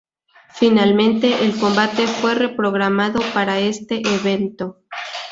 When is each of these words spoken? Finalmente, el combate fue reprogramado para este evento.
Finalmente, 0.55 1.43
el 1.45 1.55
combate 1.59 2.07
fue 2.07 2.33
reprogramado 2.33 3.19
para 3.35 3.59
este 3.59 4.01
evento. 4.03 4.77